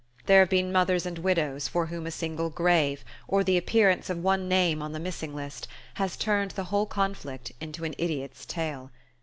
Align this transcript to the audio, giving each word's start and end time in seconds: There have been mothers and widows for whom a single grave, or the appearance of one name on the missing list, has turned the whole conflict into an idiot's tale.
There 0.25 0.39
have 0.39 0.49
been 0.49 0.71
mothers 0.71 1.05
and 1.05 1.19
widows 1.19 1.67
for 1.67 1.85
whom 1.85 2.07
a 2.07 2.09
single 2.09 2.49
grave, 2.49 3.05
or 3.27 3.43
the 3.43 3.55
appearance 3.55 4.09
of 4.09 4.17
one 4.23 4.49
name 4.49 4.81
on 4.81 4.93
the 4.93 4.99
missing 4.99 5.35
list, 5.35 5.67
has 5.93 6.17
turned 6.17 6.49
the 6.49 6.63
whole 6.73 6.87
conflict 6.87 7.51
into 7.61 7.83
an 7.83 7.93
idiot's 7.99 8.43
tale. 8.47 8.89